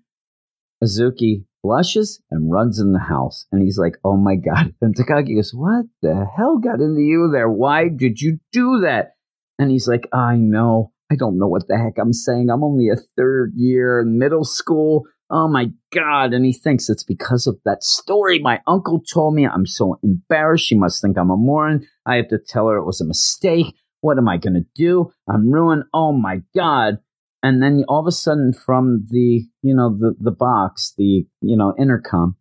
[0.84, 3.45] Azuki blushes and runs in the house.
[3.52, 4.74] And he's like, oh my God.
[4.82, 7.50] And Takagi goes, what the hell got into you there?
[7.50, 9.16] Why did you do that?
[9.58, 10.91] And he's like, I know.
[11.12, 12.50] I don't know what the heck I'm saying.
[12.50, 15.06] I'm only a third year in middle school.
[15.30, 16.34] Oh my God.
[16.34, 19.45] And he thinks it's because of that story my uncle told me.
[19.45, 20.66] I'm so embarrassed.
[20.66, 21.88] She must think I'm a moron.
[22.06, 23.76] I have to tell her it was a mistake.
[24.02, 25.12] What am I going to do?
[25.30, 25.84] I'm ruined.
[25.93, 27.00] Oh my God.
[27.41, 31.58] And then all of a sudden from the you know the the box the you
[31.58, 32.36] know intercom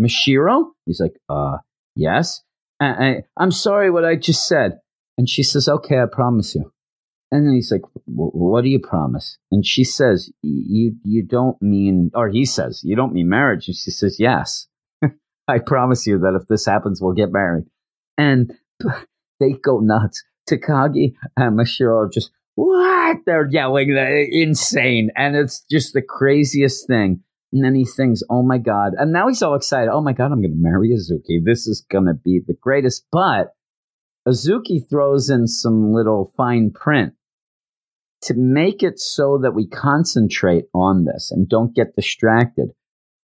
[0.00, 0.66] mashiro?
[0.86, 1.58] He's like uh
[1.96, 2.42] yes.
[2.80, 4.80] I, i'm sorry what i just said.
[5.16, 6.72] And she says okay i promise you.
[7.32, 9.38] And then he's like what do you promise?
[9.50, 13.66] And she says you you don't mean or he says you don't mean marriage.
[13.66, 14.68] And she says yes.
[15.48, 17.64] I promise you that if this happens we'll get married.
[18.16, 18.52] And
[19.40, 23.18] they go nuts takagi and mashiro just what?
[23.26, 25.10] They're yelling, they're insane.
[25.16, 27.20] And it's just the craziest thing.
[27.52, 28.92] And then he thinks, oh my God.
[28.98, 29.90] And now he's all excited.
[29.90, 31.38] Oh my God, I'm going to marry Azuki.
[31.44, 33.06] This is going to be the greatest.
[33.12, 33.54] But
[34.26, 37.14] Azuki throws in some little fine print
[38.22, 42.70] to make it so that we concentrate on this and don't get distracted.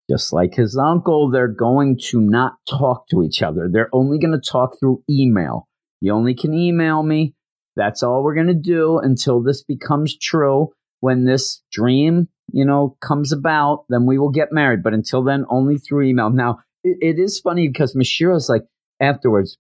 [0.10, 3.70] Just like his uncle, they're going to not talk to each other.
[3.72, 5.69] They're only going to talk through email.
[6.02, 7.36] You only can email me.
[7.76, 10.70] That's all we're going to do until this becomes true.
[11.02, 14.84] When this dream, you know, comes about, then we will get married.
[14.84, 16.30] But until then, only through email.
[16.30, 18.64] Now, it, it is funny because Mashiro's like,
[19.00, 19.58] afterwards,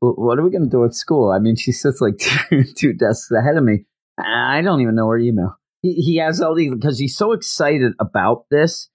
[0.00, 1.30] what are we going to do at school?
[1.30, 2.18] I mean, she sits like
[2.76, 3.86] two, desks ahead of me.
[4.18, 5.56] I don't even know her email.
[5.82, 8.88] He, he has all these because he's so excited about this,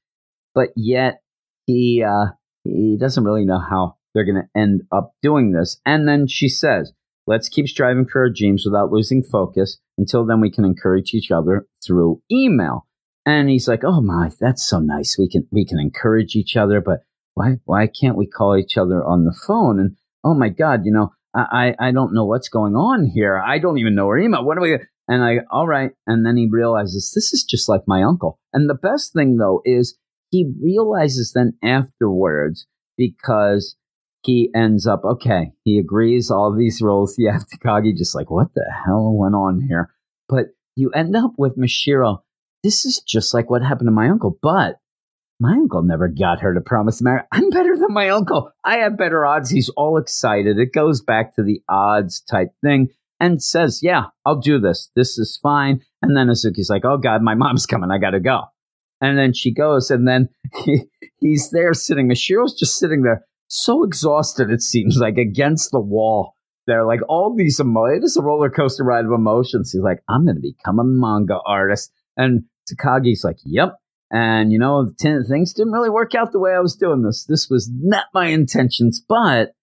[0.55, 1.21] but yet
[1.65, 2.31] he uh,
[2.63, 5.79] he doesn't really know how they're going to end up doing this.
[5.85, 6.93] And then she says,
[7.27, 9.79] "Let's keep striving for our dreams without losing focus.
[9.97, 12.85] Until then, we can encourage each other through email."
[13.25, 15.17] And he's like, "Oh my, that's so nice.
[15.17, 17.01] We can we can encourage each other, but
[17.33, 20.91] why why can't we call each other on the phone?" And oh my God, you
[20.91, 23.37] know, I I don't know what's going on here.
[23.37, 24.43] I don't even know her email.
[24.43, 24.79] What do we?
[25.07, 25.91] And I all right.
[26.07, 28.39] And then he realizes this is just like my uncle.
[28.53, 29.97] And the best thing though is
[30.29, 33.75] he realizes then afterwards because
[34.21, 35.51] he ends up okay.
[35.63, 37.15] He agrees all these roles.
[37.19, 39.93] Yeah, Takagi just like what the hell went on here?
[40.27, 42.21] But you end up with Mashiro.
[42.63, 44.79] This is just like what happened to my uncle, but
[45.39, 47.21] my uncle never got her to promise marry.
[47.31, 48.51] I'm better than my uncle.
[48.63, 49.49] I have better odds.
[49.49, 50.57] He's all excited.
[50.57, 52.89] It goes back to the odds type thing
[53.19, 54.91] and says, Yeah, I'll do this.
[54.95, 55.81] This is fine.
[56.01, 57.91] And then Azuki's like, Oh God, my mom's coming.
[57.91, 58.43] I got to go.
[59.01, 60.29] And then she goes, and then
[60.65, 60.83] he,
[61.19, 62.09] he's there sitting.
[62.09, 66.35] Mashiro's just sitting there, so exhausted, it seems like, against the wall.
[66.67, 67.97] They're like all these emotions.
[67.97, 69.71] It is a roller coaster ride of emotions.
[69.71, 71.91] He's like, I'm going to become a manga artist.
[72.15, 73.75] And Takagi's like, Yep.
[74.11, 77.25] And, you know, t- things didn't really work out the way I was doing this.
[77.25, 79.53] This was not my intentions, but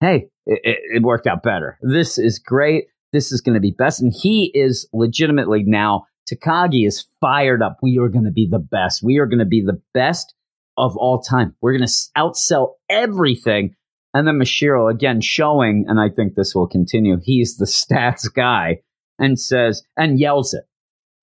[0.00, 1.78] hey, it, it, it worked out better.
[1.80, 2.86] This is great.
[3.12, 4.02] This is going to be best.
[4.02, 7.78] And he is legitimately now, Takagi is fired up.
[7.82, 9.02] We are going to be the best.
[9.02, 10.34] We are going to be the best
[10.76, 11.54] of all time.
[11.60, 13.74] We're going to outsell everything.
[14.12, 18.82] And then Mashiro again showing, and I think this will continue, he's the stats guy
[19.18, 20.64] and says, and yells it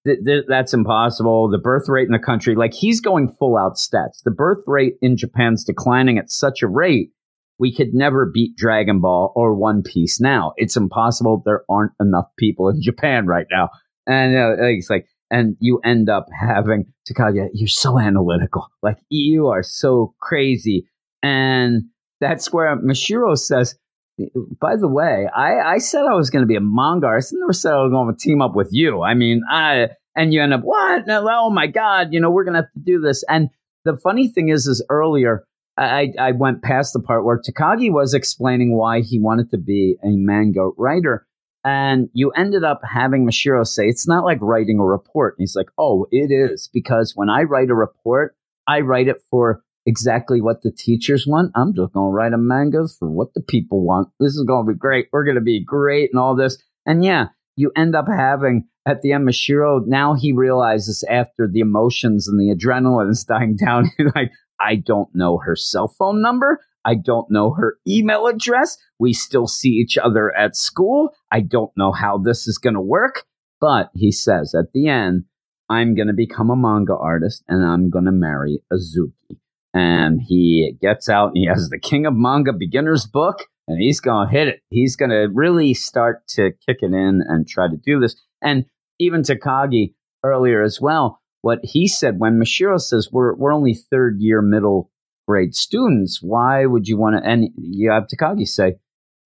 [0.06, 1.50] th- th- that's impossible.
[1.50, 4.24] The birth rate in the country, like he's going full out stats.
[4.24, 7.12] The birth rate in Japan's declining at such a rate,
[7.60, 10.54] we could never beat Dragon Ball or One Piece now.
[10.58, 11.42] It's impossible.
[11.46, 13.70] There aren't enough people in Japan right now.
[14.08, 18.68] And uh, it's like, and you end up having Takagi, you're so analytical.
[18.84, 20.88] Like you are so crazy.
[21.24, 21.86] And
[22.20, 23.76] that's where Mashiro says,
[24.60, 27.34] by the way, I, I said I was going to be a manga artist.
[27.34, 29.02] I never said I was going to team up with you.
[29.02, 31.08] I mean, I and you end up what?
[31.08, 32.10] No, oh my god!
[32.12, 33.24] You know we're going to have to do this.
[33.30, 33.50] And
[33.86, 35.46] the funny thing is, is earlier
[35.78, 39.96] I I went past the part where Takagi was explaining why he wanted to be
[40.04, 41.26] a manga writer,
[41.64, 45.36] And you ended up having Mashiro say, it's not like writing a report.
[45.38, 46.70] And he's like, oh, it is.
[46.74, 48.36] Because when I write a report,
[48.68, 51.52] I write it for exactly what the teachers want.
[51.56, 54.10] I'm just going to write a manga for what the people want.
[54.20, 55.08] This is going to be great.
[55.12, 56.58] We're going to be great and all this.
[56.86, 61.60] And yeah, you end up having at the end, Mashiro, now he realizes after the
[61.60, 66.22] emotions and the adrenaline is dying down, he's like, I don't know her cell phone
[66.22, 66.60] number.
[66.86, 68.78] I don't know her email address.
[69.00, 71.10] We still see each other at school.
[71.32, 73.26] I don't know how this is going to work.
[73.60, 75.26] But he says at the end,
[75.70, 79.38] I'm going to become a manga artist and I'm going to marry Azuki.
[79.74, 84.02] And he gets out and he has the King of Manga Beginner's book and he's
[84.02, 84.62] going to hit it.
[84.70, 88.16] He's going to really start to kick it in and try to do this.
[88.42, 88.66] And
[89.00, 94.18] even Takagi earlier as well, what he said when Mashiro says we're we're only third
[94.20, 94.91] year middle
[95.32, 97.30] grade students, why would you want to?
[97.30, 98.76] And you have Takagi say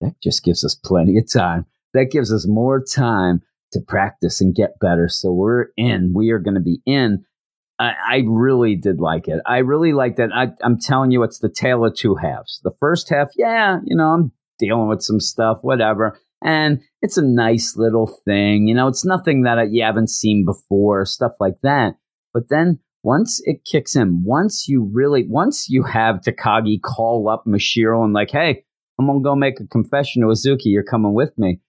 [0.02, 1.66] that just gives us plenty of time.
[1.96, 3.42] That gives us more time
[3.72, 5.10] to practice and get better.
[5.10, 6.14] So we're in.
[6.14, 7.26] We are going to be in.
[7.80, 9.42] I, I, really did like it.
[9.48, 10.30] I really liked it.
[10.32, 12.62] I, I'm telling you, it's the tale of two halves.
[12.64, 17.26] The first half, yeah, you know, I'm dealing with some stuff, whatever and it's a
[17.26, 18.68] nice little thing.
[18.68, 21.96] You know, it's nothing that you haven't seen before, stuff like that.
[22.34, 27.44] But then once it kicks in, once you really, once you have Takagi call up
[27.48, 28.64] Mashiro and like, hey,
[29.00, 31.60] I'm gonna go make a confession to Azuki, you're coming with me.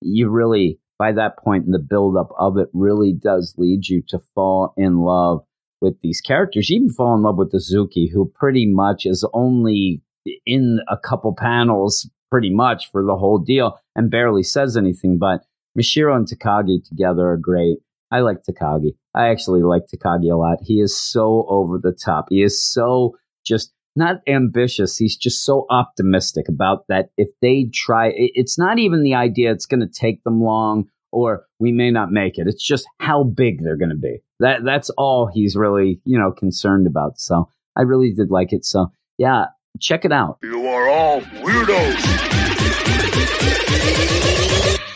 [0.00, 4.18] You really, by that point in the buildup of it, really does lead you to
[4.34, 5.44] fall in love
[5.80, 6.68] with these characters.
[6.68, 10.02] You even fall in love with Azuki, who pretty much is only
[10.44, 15.18] in a couple panels pretty much for the whole deal and barely says anything.
[15.18, 15.44] But
[15.78, 17.78] Mashiro and Takagi together are great.
[18.10, 18.94] I like Takagi.
[19.14, 20.58] I actually like Takagi a lot.
[20.62, 22.26] He is so over the top.
[22.30, 24.96] He is so just not ambitious.
[24.96, 27.10] He's just so optimistic about that.
[27.16, 31.46] If they try, it's not even the idea it's going to take them long or
[31.58, 32.46] we may not make it.
[32.46, 34.22] It's just how big they're going to be.
[34.38, 37.18] That that's all he's really you know concerned about.
[37.18, 38.64] So I really did like it.
[38.64, 39.46] So yeah,
[39.80, 40.38] check it out.
[40.42, 42.30] You are all weirdos.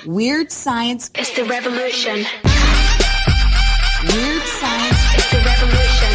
[0.07, 2.27] Weird science is the revolution.
[4.65, 6.13] Science is the revolution.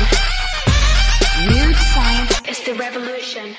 [1.93, 3.55] Science is the revolution.